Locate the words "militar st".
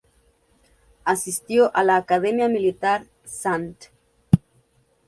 2.47-3.91